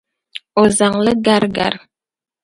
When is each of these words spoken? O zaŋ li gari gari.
O 0.61 0.63
zaŋ 0.77 0.93
li 1.05 1.13
gari 1.25 1.49
gari. 1.55 1.79